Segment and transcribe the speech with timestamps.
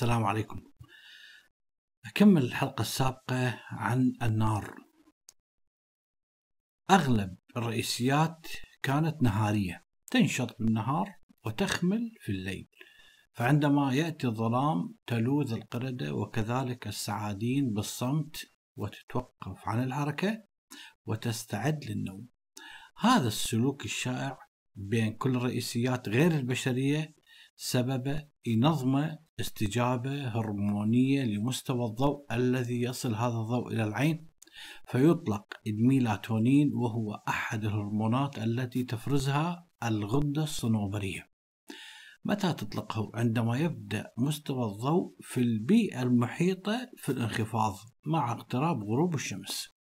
[0.00, 0.62] السلام عليكم.
[2.06, 4.74] أكمل الحلقة السابقة عن النار.
[6.90, 8.46] أغلب الرئيسيات
[8.82, 11.14] كانت نهارية تنشط بالنهار
[11.46, 12.68] وتخمل في الليل
[13.32, 18.36] فعندما يأتي الظلام تلوذ القردة وكذلك السعادين بالصمت
[18.76, 20.44] وتتوقف عن الحركة
[21.06, 22.28] وتستعد للنوم.
[22.98, 24.38] هذا السلوك الشائع
[24.74, 27.19] بين كل الرئيسيات غير البشرية
[27.62, 34.28] سبب ينظم استجابة هرمونية لمستوى الضوء الذي يصل هذا الضوء إلى العين.
[34.88, 41.30] فيطلق الميلاتونين وهو أحد الهرمونات التي تفرزها الغدة الصنوبرية.
[42.24, 47.74] متى تطلقه؟ عندما يبدأ مستوى الضوء في البيئة المحيطة في الانخفاض
[48.06, 49.79] مع اقتراب غروب الشمس.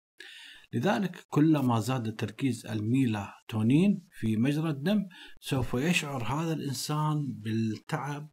[0.73, 5.07] لذلك كلما زاد تركيز الميلاتونين في مجرى الدم
[5.39, 8.31] سوف يشعر هذا الإنسان بالتعب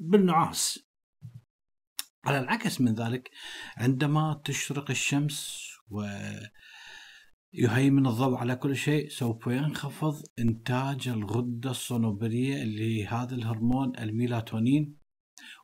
[0.00, 0.88] بالنعاس.
[2.24, 3.30] على العكس من ذلك
[3.76, 5.68] عندما تشرق الشمس
[7.54, 14.98] ويهيمن الضوء على كل شيء سوف ينخفض إنتاج الغدة الصنوبرية لهذا الهرمون الميلاتونين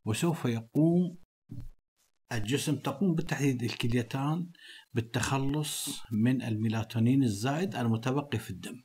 [0.04, 1.18] وسوف يقوم
[2.32, 4.50] الجسم تقوم بالتحديد الكليتان
[4.94, 8.82] بالتخلص من الميلاتونين الزائد المتبقي في الدم.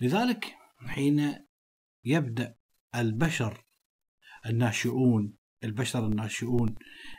[0.00, 0.54] لذلك
[0.86, 1.34] حين
[2.04, 2.54] يبدأ
[2.94, 3.64] البشر
[4.46, 5.34] الناشئون
[5.64, 6.74] البشر الناشئون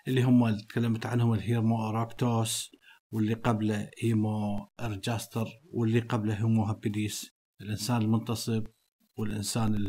[0.08, 2.72] اللي هم تكلمت عنهم ال Homo erectus
[3.12, 7.32] واللي قبله Homo ergaster واللي قبله Homo habilis
[7.62, 8.68] الإنسان المنتصب
[9.18, 9.86] والإنسان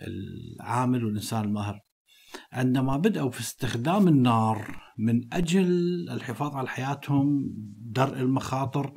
[0.00, 1.80] العامل والإنسان الماهر
[2.52, 5.66] عندما بدأوا في استخدام النار من أجل
[6.10, 8.92] الحفاظ على حياتهم درء المخاطر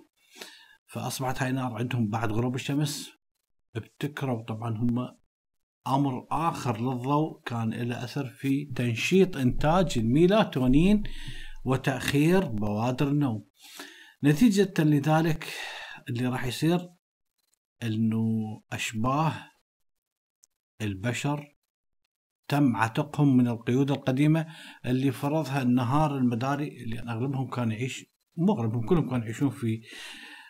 [0.88, 3.12] فأصبحت هاي النار عندهم بعد غروب الشمس.
[3.76, 5.18] ابتكروا طبعا هم
[5.88, 11.04] أمر آخر للضوء كان له أثر في تنشيط إنتاج الميلاتونين
[11.66, 13.46] وتأخير بوادر النوم.
[14.24, 15.54] نتيجة لذلك
[16.10, 16.90] اللي راح يصير
[17.84, 18.26] أنه
[18.72, 19.34] أشباه
[20.82, 21.55] البشر
[22.48, 24.48] تم عتقهم من القيود القديمة
[24.86, 28.06] اللي فرضها النهار المداري اللي أغلبهم كان يعيش
[28.38, 29.82] مو أغلبهم كلهم كانوا يعيشون في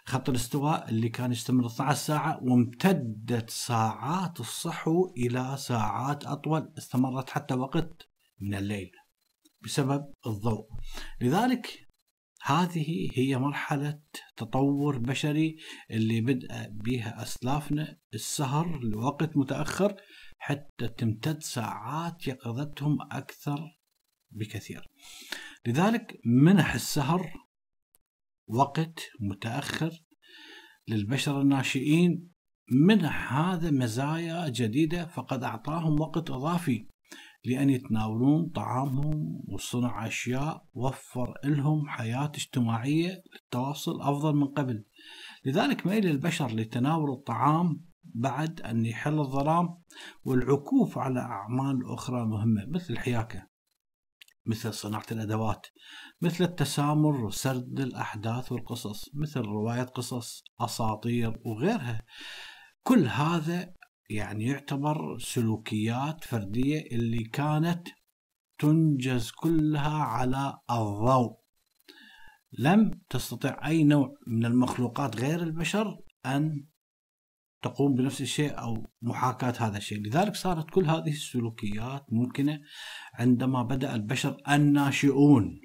[0.05, 7.53] خط الاستواء اللي كان يستمر 12 ساعة وامتدت ساعات الصحو إلى ساعات أطول استمرت حتى
[7.53, 8.91] وقت من الليل
[9.61, 10.67] بسبب الضوء.
[11.21, 11.85] لذلك
[12.43, 13.99] هذه هي مرحلة
[14.37, 15.57] تطور بشري
[15.91, 19.95] اللي بدأ بها أسلافنا السهر لوقت متأخر
[20.47, 23.77] حتى تمتد ساعات يقظتهم أكثر
[24.31, 24.91] بكثير.
[25.67, 27.33] لذلك منح السهر
[28.47, 29.91] وقت متأخر
[30.87, 32.31] للبشر الناشئين
[32.71, 36.87] منح هذا مزايا جديدة فقد أعطاهم وقت إضافي
[37.45, 44.85] لأن يتناولون طعامهم وصنع أشياء وفر لهم حياة اجتماعية للتواصل أفضل من قبل.
[45.45, 49.77] لذلك ميل البشر لتناول الطعام بعد أن يحل الظلام
[50.23, 53.55] والعكوف على أعمال أخرى مهمة مثل الحياكة
[54.45, 55.67] مثل صناعة الأدوات
[56.21, 62.01] مثل التسامر وسرد الأحداث والقصص مثل رواية قصص أساطير وغيرها.
[62.83, 63.73] كل هذا
[64.09, 67.87] يعني يعتبر سلوكيات فردية اللي كانت
[68.59, 71.45] تنجز كلها على الضوء.
[72.59, 76.67] لم تستطع أي نوع من المخلوقات غير البشر أن
[77.65, 80.07] تقوم بنفس الشيء أو محاكاة هذا الشيء.
[80.07, 82.59] لذلك صارت كل هذه السلوكيات ممكنة
[83.13, 85.61] عندما بدأ البشر الناشئون.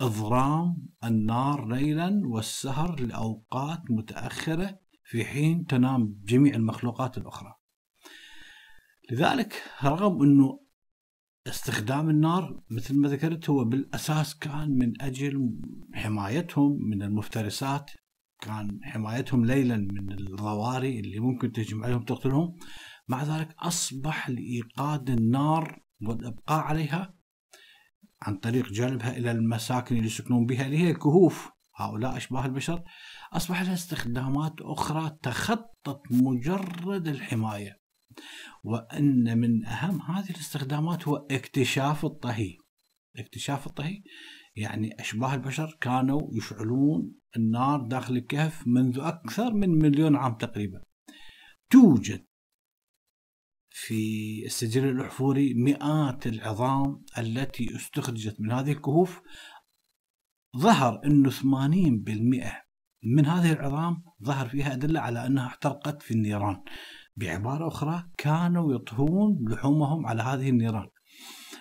[0.00, 7.54] إضرام النار ليلا والسهر لأوقات متأخرة في حين تنام جميع المخلوقات الأخرى.
[9.10, 10.60] لذلك رغم أنه
[11.46, 15.60] استخدام النار مثل ما ذكرت هو بالأساس كان من أجل
[15.94, 17.90] حمايتهم من المفترسات
[18.40, 22.56] كان حمايتهم ليلا من الضواري اللي ممكن تهجم عليهم تقتلهم.
[23.08, 27.14] مع ذلك أصبح لإيقاد النار والإبقاء عليها
[28.22, 32.82] عن طريق جلبها إلى المساكن اللي يسكنون بها اللي هي الكهوف هؤلاء أشباه البشر.
[33.32, 37.80] أصبح لها استخدامات أخرى تخطت مجرد الحماية.
[38.64, 42.56] وأن من أهم هذه الاستخدامات هو اكتشاف الطهي.
[43.16, 44.02] اكتشاف الطهي.
[44.56, 50.82] يعني أشباه البشر كانوا يشعلون النار داخل الكهف منذ أكثر من مليون عام تقريبا.
[51.70, 52.26] توجد
[53.70, 59.20] في السجل الأحفوري مئات العظام التي استخرجت من هذه الكهوف.
[60.56, 62.62] ظهر أنه 80%
[63.02, 66.62] من هذه العظام ظهر فيها أدلة على أنها احترقت في النيران.
[67.16, 70.88] بعبارة أخرى كانوا يطهون لحومهم على هذه النيران.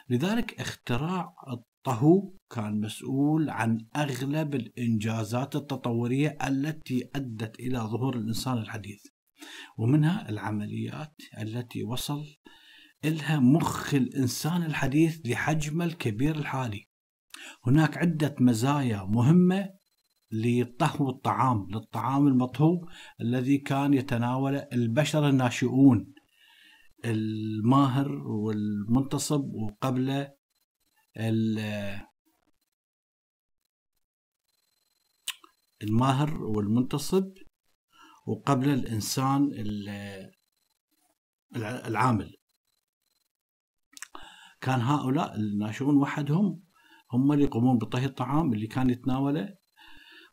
[0.10, 1.36] لذلك اختراع
[1.80, 9.04] الطهو كان مسؤول عن أغلب الإنجازات التطورية التي أدت إلى ظهور الإنسان الحديث
[9.78, 12.24] ومنها العمليات التي وصل
[13.06, 16.88] إلها مخ الإنسان الحديث لحجمه الكبير الحالي.
[17.66, 19.70] هناك عدة مزايا مهمة
[20.32, 22.88] لطهو الطعام للطعام المطهو
[23.22, 26.14] الذي كان يتناوله البشر الناشئون
[27.06, 30.39] الماهر والمنتصب وقبله
[35.84, 37.34] الماهر والمنتصب
[38.28, 39.52] وقبل الإنسان
[41.56, 42.36] العامل
[44.62, 46.64] كان هؤلاء الناشئون وحدهم
[47.12, 49.56] هم اللي يقومون بطهي الطعام اللي كان يتناوله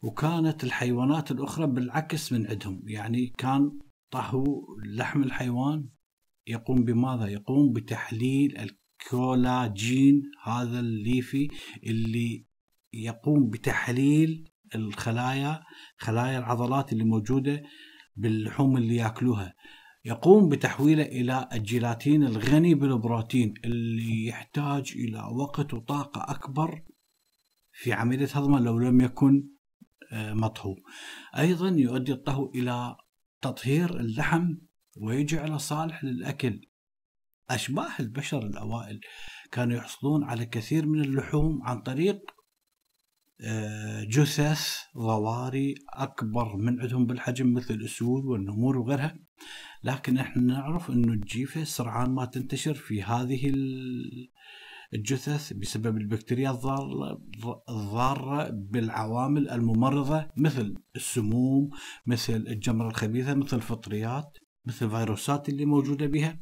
[0.03, 3.79] وكانت الحيوانات الأخرى بالعكس من عندهم يعني كان
[4.11, 5.89] طهو لحم الحيوان
[6.47, 8.57] يقوم بماذا؟ يقوم بتحليل
[9.01, 11.49] الكولاجين هذا الليفي
[11.85, 12.47] اللي
[12.93, 15.63] يقوم بتحليل الخلايا
[15.99, 17.63] خلايا العضلات اللي موجودة
[18.17, 19.55] باللحوم اللي ياكلوها.
[20.05, 26.83] يقوم بتحويله إلى الجيلاتين الغني بالبروتين اللي يحتاج إلى وقت وطاقة أكبر
[27.73, 29.49] في عملية هضمه لو لم يكن
[30.13, 30.77] آه، مطهو
[31.39, 32.97] أيضا يؤدي الطهو إلى
[33.43, 34.55] تطهير اللحم
[34.97, 36.61] ويجعله صالح للأكل.
[37.51, 39.01] أشباه البشر الأوائل
[39.53, 42.37] كانوا يحصلون على كثير من اللحوم عن طريق
[43.41, 49.19] آه، جثث ضواري أكبر من عندهم بالحجم مثل الأسود والنمور وغيرها.
[49.85, 53.53] لكن إحنا نعرف إنه الجيفة سرعان ما تنتشر في هذه
[54.95, 56.51] الجثث بسبب البكتيريا
[57.69, 61.71] الضارة بالعوامل الممرضة مثل السموم
[62.07, 66.39] مثل الجمرة الخبيثة مثل الفطريات مثل الفيروسات اللي موجودة بها.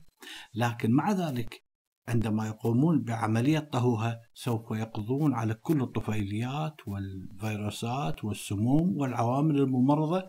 [0.55, 1.65] لكن مع ذلك
[2.09, 10.23] عندما يقومون بعملية طهوها سوف يقضون على كل الطفيليات والفيروسات والسموم والعوامل الممرضة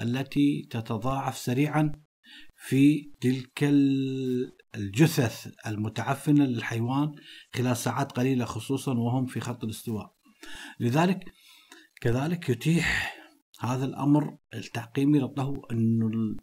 [0.00, 1.92] التي تتضاعف سريعا
[2.56, 3.64] في تلك
[4.74, 7.12] الجثث المتعفنة للحيوان
[7.54, 10.14] خلال ساعات قليلة خصوصا وهم في خط الاستواء.
[10.80, 11.24] لذلك
[12.00, 13.16] كذلك يتيح
[13.60, 16.36] هذا الأمر التعقيمي للطهو أنه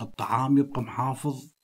[0.00, 1.56] الطعام يبقى محافظ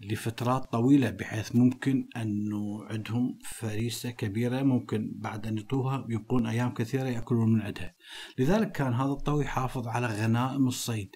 [0.00, 7.08] لفترات طويلة بحيث ممكن أنه عندهم فريسة كبيرة ممكن بعد أن يطوها يبقون أيام كثيرة
[7.08, 7.94] يأكلون من عندها.
[8.38, 11.10] لذلك كان هذا الطو يحافظ على غنائم الصيد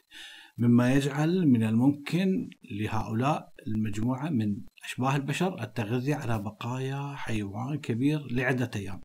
[0.59, 8.71] مما يجعل من الممكن لهؤلاء المجموعة من أشباه البشر التغذية على بقايا حيوان كبير لعدة
[8.77, 9.01] أيام.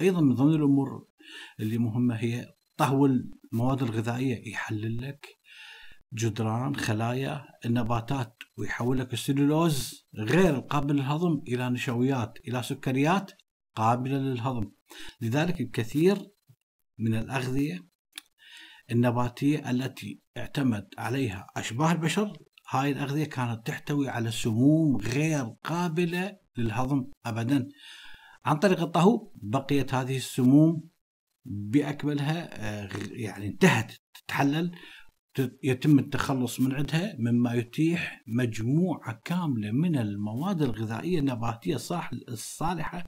[0.00, 1.06] أيضا من ضمن الأمور
[1.60, 2.46] اللي مهمة هي
[2.76, 5.26] طهو المواد الغذائية يحلل لك
[6.12, 13.32] جدران خلايا النباتات ويحول لك السلولوز غير قابل للهضم إلى نشويات إلى سكريات
[13.76, 14.70] قابلة للهضم.
[15.20, 16.18] لذلك الكثير
[16.98, 17.88] من الأغذية
[18.90, 22.38] النباتية التي اعتمد عليها أشباه البشر
[22.70, 27.68] هاي الأغذية كانت تحتوي على سموم غير قابلة للهضم ابدا.
[28.44, 30.88] عن طريق الطهو بقيت هذه السموم
[31.44, 32.48] بأكملها
[32.84, 34.72] آه، يعني انتهت تتحلل.
[35.62, 41.78] يتم التخلص من عندها مما يتيح مجموعة كاملة من المواد الغذائية النباتية
[42.28, 43.06] الصالحة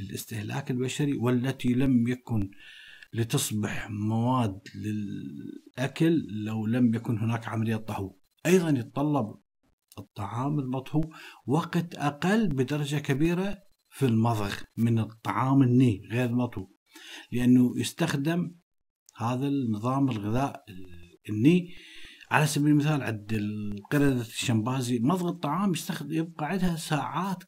[0.00, 2.50] للاستهلاك البشري والتي لم يكن
[3.12, 8.16] لتصبح مواد للأكل لو لم يكن هناك عملية طهو.
[8.46, 9.34] أيضا يتطلب
[9.98, 11.00] الطعام المطهو
[11.46, 13.58] وقت أقل بدرجة كبيرة
[13.90, 16.68] في المضغ من الطعام الني غير المطهو
[17.32, 18.54] لأنه يستخدم
[19.16, 20.64] هذا النظام الغذاء
[21.30, 21.74] إني
[22.30, 27.44] على سبيل المثال عند القردة الشمبازي مضغ الطعام يستخدم يبقى عندها ساعات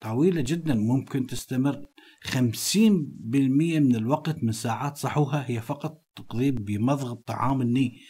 [0.00, 1.86] طويلة جدا ممكن تستمر
[2.24, 4.96] 50% من الوقت من ساعات.
[4.96, 8.00] صحوها هي فقط تقضي بمضغ الطعام الني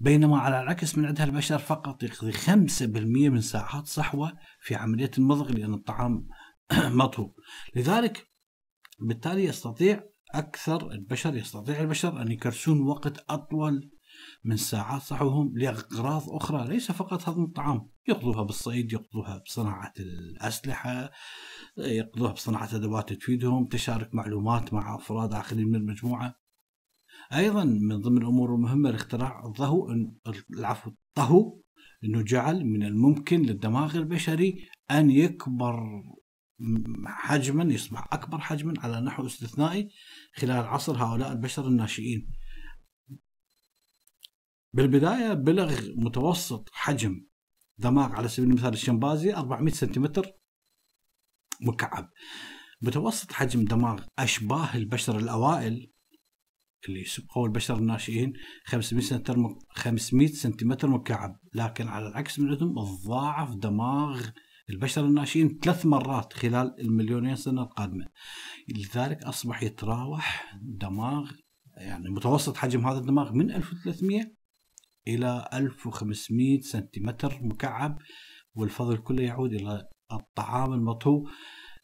[0.00, 2.82] بينما على العكس من عندها البشر فقط يقضي 5%
[3.30, 6.28] من ساعات صحوة في عملية المضغ لأن الطعام
[6.72, 7.34] مطهو.
[7.76, 8.26] لذلك
[9.00, 10.02] بالتالي يستطيع
[10.34, 13.90] أكثر البشر يستطيع البشر أن يكرسون وقت أطول
[14.44, 17.88] من ساعات صحوهم لأغراض أخرى ليس فقط هضم الطعام.
[18.08, 21.10] يقضوها بالصيد يقضوها بصناعة الأسلحة
[21.78, 26.34] يقضوها بصناعة أدوات تفيدهم تشارك معلومات مع أفراد آخرين من المجموعة.
[27.32, 29.88] أيضا من ضمن الأمور المهمة لاختراع الضهو
[30.50, 31.60] العفو الطهو
[32.04, 36.02] أنه جعل من الممكن للدماغ البشري أن يكبر
[37.06, 39.88] حجما يصبح أكبر حجما على نحو استثنائي
[40.34, 42.28] خلال عصر هؤلاء البشر الناشئين.
[44.72, 47.26] بالبداية بلغ متوسط حجم
[47.78, 50.32] دماغ على سبيل المثال الشمبازي 400 سنتيمتر
[51.60, 52.10] مكعب.
[52.82, 55.92] متوسط حجم دماغ أشباه البشر الأوائل
[56.88, 58.32] اللي سبقوا البشر الناشئين
[58.64, 61.40] 500 سنتيمتر 500 سنتيمتر مكعب.
[61.54, 64.28] لكن على العكس من عندهم تضاعف دماغ
[64.70, 68.06] البشر الناشئين ثلاث مرات خلال المليونين سنة القادمة.
[68.68, 71.30] لذلك أصبح يتراوح دماغ
[71.76, 74.35] يعني متوسط حجم هذا الدماغ من 1300
[75.08, 77.98] إلى 1500 سنتيمتر مكعب
[78.54, 81.26] والفضل كله يعود إلى الطعام المطهو.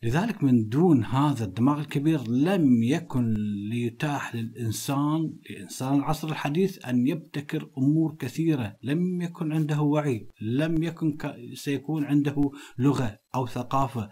[0.02, 3.35] لذلك من دون هذا الدماغ الكبير لم يكن
[3.71, 8.76] ليتاح للإنسان لإنسان العصر الحديث أن يبتكر أمور كثيرة.
[8.83, 11.17] لم يكن عنده وعي لم يكن
[11.55, 14.09] سيكون عنده لغة أو ثقافة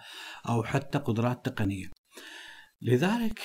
[0.48, 1.86] أو حتى قدرات تقنية.
[2.82, 3.40] لذلك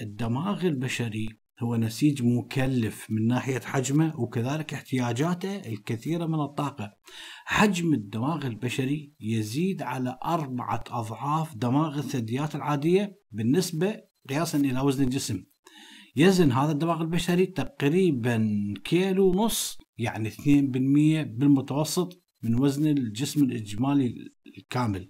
[0.00, 1.28] الدماغ البشري
[1.60, 6.96] هو نسيج مكلف من ناحية حجمه وكذلك احتياجاته الكثيرة من الطاقة.
[7.44, 15.44] حجم الدماغ البشري يزيد على أربعة أضعاف دماغ الثدييات العادية بالنسبة قياسا إلى وزن الجسم.
[16.16, 18.48] يزن هذا الدماغ البشري تقريبا
[18.84, 20.36] كيلو ونص يعني 2%
[21.22, 24.14] بالمتوسط من وزن الجسم الإجمالي
[24.58, 25.08] الكامل.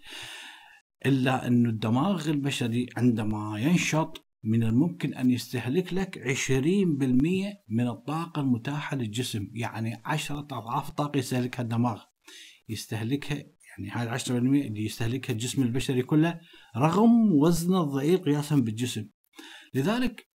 [1.07, 8.97] إلا أن الدماغ البشري عندما ينشط من الممكن أن يستهلك لك 20% من الطاقة المتاحة
[8.97, 12.03] للجسم يعني 10 أضعاف الطاقة يستهلكها الدماغ.
[12.69, 16.41] يستهلكها يعني هاي 10% اللي يستهلكها الجسم البشري كله
[16.77, 19.09] رغم وزنه الضئيل قياسا بالجسم.
[19.75, 20.29] لذلك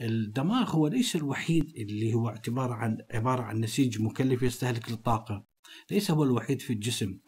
[0.00, 5.46] الدماغ هو ليس الوحيد اللي هو اعتبار عن عبارة عن نسيج مكلف يستهلك الطاقة
[5.90, 7.18] ليس هو الوحيد في الجسم.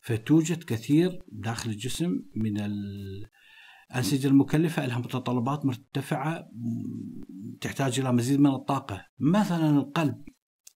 [0.00, 2.60] فتوجد كثير داخل الجسم من
[3.90, 6.48] الأنسجة المكلفة لها متطلبات مرتفعة
[7.60, 9.06] تحتاج إلى مزيد من الطاقة.
[9.18, 10.24] مثلا القلب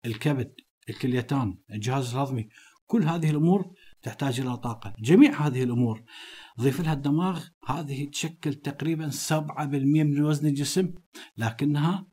[0.04, 0.54] الكبد
[0.88, 2.48] الكليتان الجهاز الهضمي
[2.86, 3.72] كل هذه الأمور
[4.02, 4.94] تحتاج إلى طاقة.
[4.98, 6.04] جميع هذه الأمور
[6.60, 10.94] ضيف لها الدماغ هذه تشكل تقريبا 7% من وزن الجسم
[11.36, 12.06] لكنها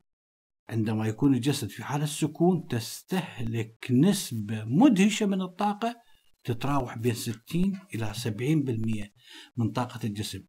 [0.69, 5.95] عندما يكون الجسد في حالة سكون تستهلك نسبة مدهشة من الطاقة
[6.43, 9.11] تتراوح بين 60 إلى 70%
[9.57, 10.43] من طاقة الجسم.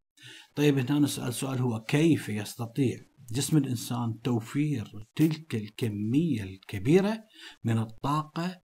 [0.54, 3.00] طيب هنا نسأل سؤال هو كيف يستطيع
[3.32, 7.24] جسم الإنسان توفير تلك الكمية الكبيرة
[7.64, 8.62] من الطاقة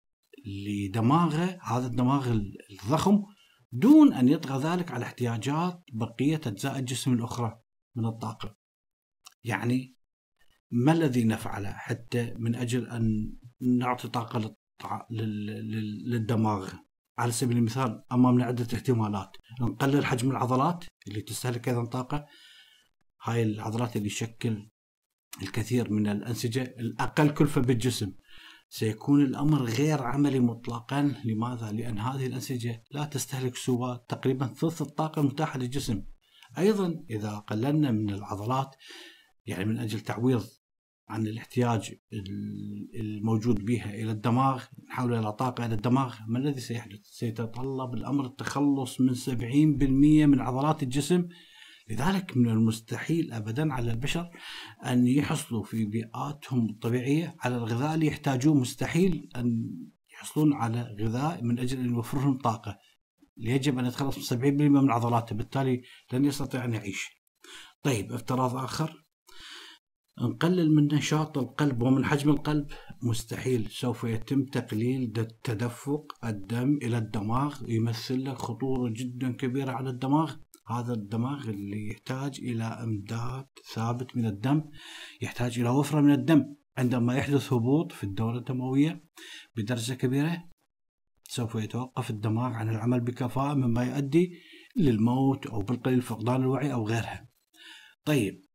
[0.46, 2.38] لدماغه هذا الدماغ
[2.70, 3.22] الضخم
[3.72, 7.60] دون أن يطغى ذلك على احتياجات بقية أجزاء الجسم الأخرى
[7.94, 8.56] من الطاقة؟
[9.44, 9.96] يعني
[10.70, 14.56] ما الذي نفعله حتى من أجل أن نعطي طاقة
[15.10, 16.72] للدماغ؟
[17.18, 22.26] على سبيل المثال أمامنا عدة احتمالات نقلل حجم العضلات اللي تستهلك أيضا طاقة.
[23.23, 24.70] هاي العضلات اللي تشكل
[25.42, 28.12] الكثير من الأنسجة الأقل كلفة بالجسم.
[28.68, 31.14] سيكون الأمر غير عملي مطلقا.
[31.25, 36.02] لماذا؟ لأن هذه الأنسجة لا تستهلك سوى تقريبا ثلث الطاقة المتاحة للجسم.
[36.58, 38.76] أيضا إذا قللنا من العضلات
[39.46, 40.46] يعني من أجل تعويض
[41.08, 41.94] عن الاحتياج
[42.94, 46.14] الموجود بها إلى الدماغ نحول إلى طاقة إلى الدماغ.
[46.28, 51.28] ما الذي سيحدث؟ سيتطلب الأمر؟ التخلص من 70% من عضلات الجسم.
[51.90, 54.30] لذلك من المستحيل ابدا على البشر
[54.86, 58.54] أن يحصلوا في بيئاتهم الطبيعية على الغذاء اللي يحتاجوه.
[58.54, 59.70] مستحيل أن
[60.12, 62.78] يحصلون على غذاء من أجل أن يوفر لهم طاقة.
[63.36, 65.82] يجب أن يتخلص من 70% من عضلاته بالتالي
[66.12, 67.08] لن يستطيع أن يعيش.
[67.82, 69.05] طيب افتراض آخر.
[70.20, 72.66] نقلل من نشاط القلب ومن حجم القلب؟
[73.02, 73.68] مستحيل.
[73.70, 75.12] سوف يتم تقليل
[75.44, 80.35] تدفق الدم إلى الدماغ يمثل له خطورة جدا كبيرة على الدماغ.
[80.68, 84.64] هذا الدماغ اللي يحتاج إلى إمداد ثابت من الدم
[85.20, 86.54] يحتاج إلى وفرة من الدم.
[86.78, 89.04] عندما يحدث هبوط في الدورة الدموية
[89.56, 90.44] بدرجة كبيرة
[91.25, 94.32] سوف يتوقف الدماغ عن العمل بكفاءة مما يؤدي
[94.76, 97.28] للموت أو بالقليل فقدان الوعي أو غيرها.
[98.04, 98.45] طيب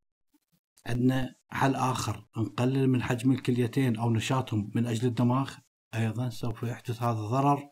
[0.86, 5.52] عندنا حل آخر نقلل من حجم الكليتين أو نشاطهم من أجل الدماغ
[5.96, 7.70] أيضا سوف يحدث هذا الضرر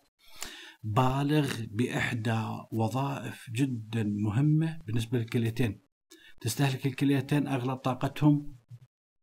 [0.84, 5.82] بالغ بإحدى وظائف جدا مهمة بالنسبة للكليتين.
[6.42, 8.56] تستهلك الكليتين أغلب طاقتهم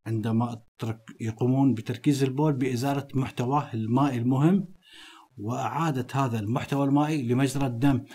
[0.07, 0.61] عندما
[1.21, 4.73] يقومون بتركيز البول بإزالة محتواه المائي المهم
[5.37, 8.05] وإعادة هذا المحتوى المائي لمجرى الدم.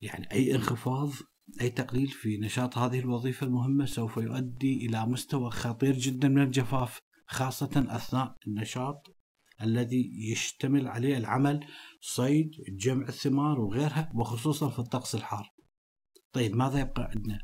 [0.00, 1.10] يعني أي انخفاض
[1.60, 7.00] أي تقليل في نشاط هذه الوظيفة المهمة سوف يؤدي إلى مستوى خطير جدا من الجفاف
[7.26, 9.16] خاصة أثناء النشاط
[9.62, 11.66] الذي يشتمل عليه العمل
[12.00, 15.52] صيد جمع الثمار وغيرها وخصوصا في الطقس الحار.
[16.32, 17.38] طيب ماذا يبقى عندنا؟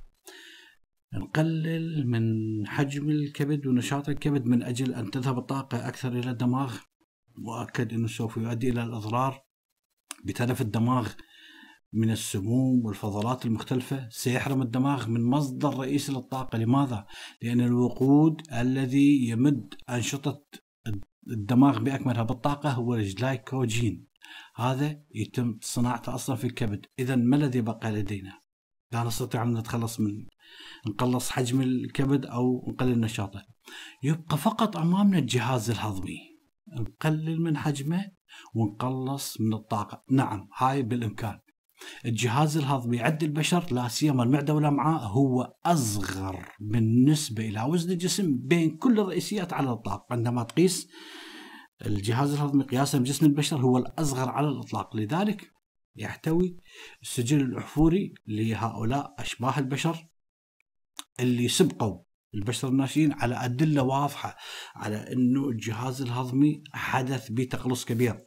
[1.15, 2.23] نقلل من
[2.67, 6.79] حجم الكبد ونشاط الكبد من أجل أن تذهب الطاقة أكثر إلى الدماغ
[7.39, 9.43] مؤكد أنه سوف يؤدي إلى الأضرار
[10.25, 11.09] بتلف الدماغ
[11.93, 16.59] من السموم والفضلات المختلفة سيحرم الدماغ من مصدر رئيسي للطاقة.
[16.59, 17.07] لماذا؟
[17.43, 20.43] لأن الوقود الذي يمد أنشطة
[21.31, 24.07] الدماغ بأكملها بالطاقة هو الجلايكوجين.
[24.57, 26.87] هذا يتم صناعته أصلا في الكبد.
[26.99, 28.41] إذا ما الذي بقى لدينا؟
[28.93, 30.27] لا نستطيع أن نتخلص من
[30.89, 33.43] نقلص حجم الكبد أو نقلل نشاطه.
[34.03, 36.19] يبقى فقط أمامنا الجهاز الهضمي.
[36.79, 38.05] نقلل من حجمه
[38.55, 40.05] ونقلص من الطاقة.
[40.11, 41.39] نعم هاي بالإمكان.
[42.05, 48.77] الجهاز الهضمي عند البشر لا سيما المعدة والأمعاء هو أصغر بالنسبة إلى وزن الجسم بين
[48.77, 50.07] كل الرئيسيات على الإطلاق.
[50.13, 50.89] عندما تقيس
[51.87, 54.97] الجهاز الهضمي قياسا بجسم البشر هو الأصغر على الإطلاق.
[54.97, 55.53] لذلك
[55.97, 56.57] يحتوي
[57.03, 60.07] السجل الأحفوري لهؤلاء أشباه البشر
[61.21, 62.03] اللي سبقوا
[62.35, 64.37] البشر الناشئين على أدلة واضحة
[64.75, 68.19] على أنه الجهاز الهضمي حدث بتقلص كبير.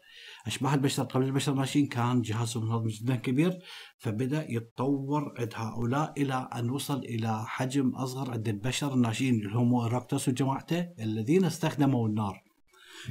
[0.47, 3.59] أشباه البشر قبل البشر الناشئين كان جهازهم الهضمي جدا كبير
[3.97, 10.29] فبدأ يتطور عند هؤلاء إلى أن وصل إلى حجم أصغر عند البشر الناشئين الهومو إراكتوس
[10.29, 12.43] وجماعته الذين استخدموا النار.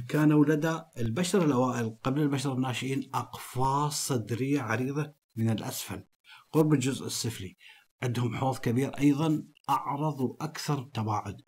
[0.07, 6.03] كانوا لدى البشر الأوائل قبل البشر الناشئين أقفاص صدرية عريضة من الأسفل
[6.51, 7.57] قرب الجزء السفلي.
[8.03, 11.41] عندهم حوض كبير أيضا أعرض وأكثر تباعد.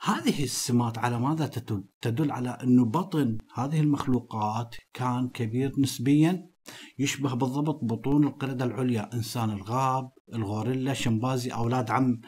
[0.00, 6.50] هذه السمات على ماذا تدل؟ تدل على أن بطن هذه المخلوقات كان كبير نسبيا
[6.98, 12.20] يشبه بالضبط بطون القردة العليا إنسان الغاب الغوريلا شمبازي أولاد عم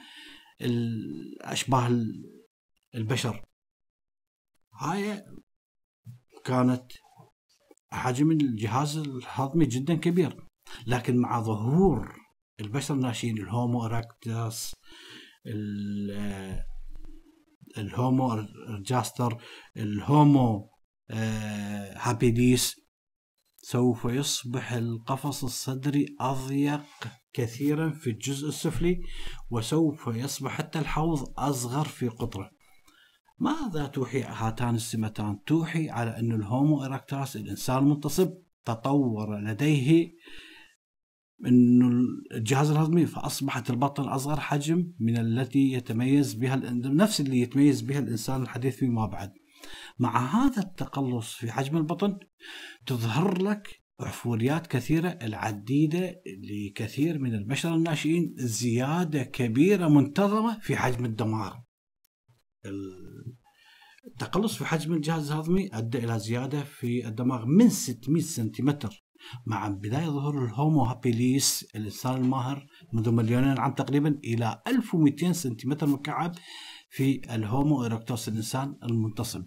[1.41, 1.91] أشباه
[2.95, 3.45] البشر
[4.75, 5.25] هاي
[6.45, 6.93] كانت
[7.91, 10.47] حجم الجهاز الهضمي جدا كبير
[10.87, 12.17] لكن مع ظهور
[12.61, 14.75] البشر الناشئين ال Homo erectus
[17.79, 18.33] ال Homo
[18.69, 19.43] ergaster
[19.77, 20.71] ال Homo
[21.97, 22.81] habilis
[23.57, 26.81] سوف يصبح القفص الصدري أضيق
[27.33, 29.01] كثيرا في الجزء السفلي
[29.51, 32.51] وسوف يصبح حتى الحوض أصغر في قطره
[33.39, 40.13] ماذا توحي هاتان السمتان؟ توحي على أن الهومو إراكتاس الإنسان المنتصب تطور لديه
[41.47, 47.99] إنه الجهاز الهضمي فأصبحت البطن أصغر حجم من التي يتميز بها نفس اللي يتميز بها
[47.99, 49.33] الإنسان الحديث فيما بعد.
[49.99, 52.19] مع هذا التقلص في حجم البطن
[52.87, 61.55] تظهر لك أحفوريات كثيرة العديدة لكثير من البشر الناشئين زيادة كبيرة منتظمة في حجم الدماغ
[64.07, 69.05] التقلص في حجم الجهاز الهضمي أدى إلى زيادة في الدماغ من 600 سنتيمتر
[69.47, 75.87] مع بداية ظهور ال Homo habilis الإنسان الماهر منذ مليونين عام تقريبا إلى 1200 سنتيمتر
[75.87, 76.35] مكعب
[76.91, 79.45] في ال Homo erectus الإنسان المنتصب.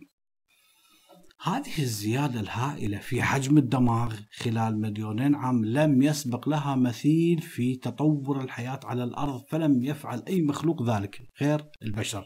[1.44, 8.42] هذه الزيادة الهائلة في حجم الدماغ خلال مليونين عام لم يسبق لها مثيل في تطور
[8.42, 12.24] الحياة على الأرض فلم يفعل أي مخلوق ذلك غير البشر.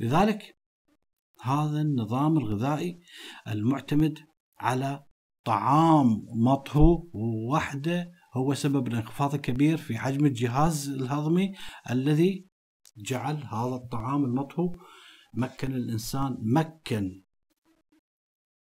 [0.00, 0.56] لذلك
[1.42, 3.00] هذا النظام الغذائي
[3.48, 4.18] المعتمد
[4.60, 5.04] على
[5.46, 7.08] طعام مطهو
[7.50, 11.52] وحده هو سبب الانخفاض الكبير في حجم الجهاز الهضمي
[11.90, 12.46] الذي
[12.96, 14.76] جعل هذا الطعام المطهو
[15.34, 17.22] مكن الإنسان مكن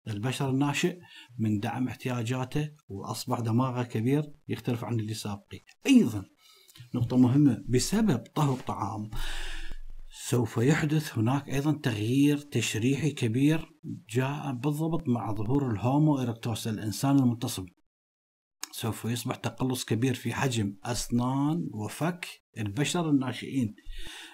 [0.09, 0.99] البشر الناشئ
[1.39, 6.25] من دعم احتياجاته وأصبح دماغه كبير يختلف عن اللي سابقه أيضا
[6.95, 9.11] نقطة مهمة بسبب طهو الطعام
[10.29, 13.73] سوف يحدث هناك أيضا تغيير تشريحي كبير
[14.11, 17.69] جاء بالضبط مع ظهور الهومو إيركتوس الإنسان المنتصب.
[18.73, 22.27] سوف يصبح تقلص كبير في حجم أسنان وفك
[22.59, 23.75] البشر الناشئين.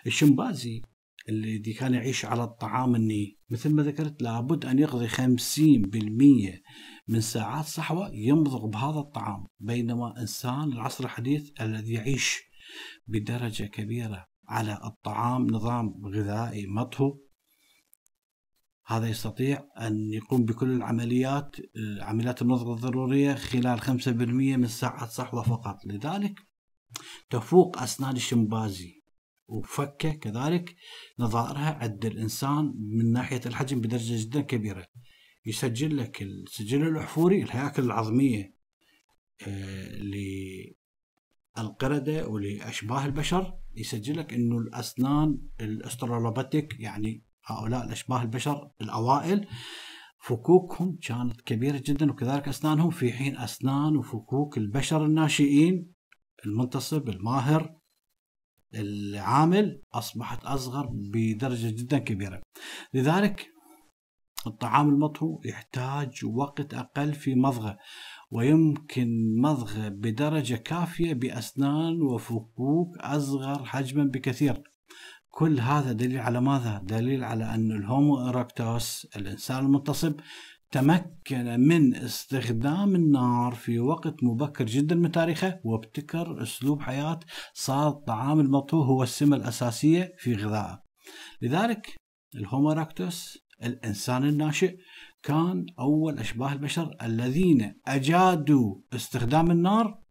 [0.07, 0.83] الشمبازي
[1.29, 6.63] اللي كان يعيش على الطعام الني مثل ما ذكرت لابد أن يقضي 50%
[7.09, 12.43] من ساعات صحوة يمضغ بهذا الطعام بينما إنسان العصر الحديث الذي يعيش
[13.07, 14.38] بدرجة كبيرة.
[14.49, 17.19] على الطعام نظام غذائي مطهو.
[18.87, 21.57] هذا يستطيع أن يقوم بكل العمليات
[22.01, 25.77] عمليات المضغ الضرورية خلال 5% من ساعات صحوة فقط.
[25.87, 26.41] لذلك
[27.31, 29.03] تفوق أسنان الشمبازي.
[29.49, 30.77] وفكه كذلك
[31.19, 34.87] نظائرها عند الإنسان من ناحية الحجم بدرجة جدا كبيرة.
[35.47, 38.55] يسجل لك السجل الأحفوري الهياكل العظمية
[39.47, 39.89] آه،
[41.59, 49.47] للقردة ولأشباه البشر يسجل لك إنه الأسنان الأسترولوباتيك يعني هؤلاء الأشباه البشر الأوائل
[50.21, 55.93] فكوكهم كانت كبيرة جدا وكذلك أسنانهم في حين أسنان وفكوك البشر الناشئين
[56.47, 57.79] المنتصب الماهر
[58.75, 62.43] العامل أصبحت أصغر بدرجة جدا كبيرة.
[62.95, 63.47] لذلك
[64.47, 67.79] الطعام المطهو يحتاج وقت أقل في مضغه
[68.31, 74.63] ويمكن مضغه بدرجة كافية بأسنان وفكوك أصغر حجما بكثير
[75.31, 80.21] كل هذا دليل على ماذا؟ دليل على أن الهومو إيركتوس الإنسان المنتصب
[80.71, 87.21] تمكن من استخدام النار في وقت مبكر جدا من تاريخه وابتكر أسلوب حياة
[87.55, 90.83] صار الطعام المطهو هو السمة الأساسية في غذائه.
[91.43, 91.97] لذلك
[92.35, 92.73] الهومو
[93.63, 94.77] الإنسان الناشئ
[95.23, 100.03] كان أول أشباه البشر الذين أجادوا استخدام النار.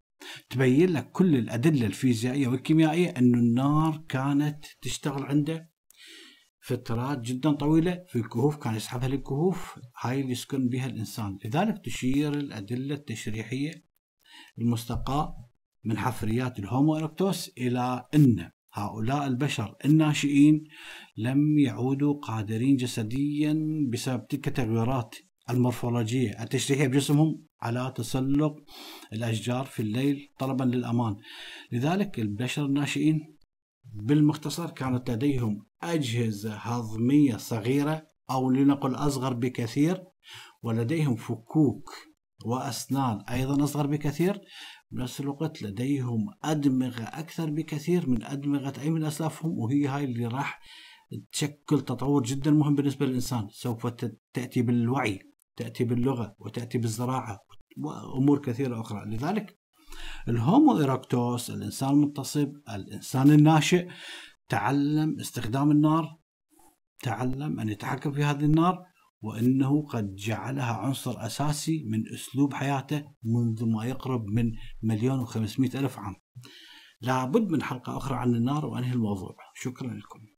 [0.49, 5.71] تبين لك كل الأدلة الفيزيائية والكيميائية أن النار كانت تشتغل عنده
[6.61, 11.39] فترات جدا طويلة في الكهوف كان يسحبها للكهوف هاي اللي يسكن بها الإنسان.
[11.45, 13.71] لذلك تشير الأدلة التشريحية
[14.59, 15.49] المستقاة
[15.83, 16.97] من حفريات الهومو
[17.57, 20.63] إلى ان هؤلاء البشر الناشئين
[21.17, 23.57] لم يعودوا قادرين جسديا
[23.91, 25.15] بسبب تلك التغيرات
[25.49, 26.43] المورفولوجية.
[26.43, 28.55] التشريحية بجسمهم على تسلق
[29.13, 31.15] الأشجار في الليل طلبا للأمان.
[31.71, 33.37] لذلك البشر الناشئين
[33.93, 40.03] بالمختصر كانت لديهم أجهزة هضمية صغيرة أو لنقل أصغر بكثير
[40.63, 41.89] ولديهم فكوك
[42.45, 44.41] وأسنان أيضا أصغر بكثير
[44.91, 50.61] بنفس الوقت لديهم أدمغة أكثر بكثير من أدمغة أي من أسلافهم وهي هاي اللي راح
[51.31, 53.47] تشكل تطور جدا مهم بالنسبة للإنسان.
[53.51, 53.87] سوف
[54.33, 55.19] تأتي بالوعي
[55.55, 57.39] تأتي باللغة وتأتي بالزراعة
[57.77, 59.05] وأمور كثيرة أخرى.
[59.05, 59.59] لذلك
[60.27, 63.87] الهومو إيركتوس الإنسان المتصب الإنسان الناشئ
[64.49, 66.17] تعلم استخدام النار
[66.99, 68.86] تعلم أن يتحكم في هذه النار
[69.21, 74.51] وأنه قد جعلها عنصر أساسي من أسلوب حياته منذ ما يقرب من
[74.83, 76.15] مليون وخمسمائة ألف عام.
[77.01, 79.35] لابد من حلقة أخرى عن النار وأنهي الموضوع.
[79.55, 80.36] شكرا لكم.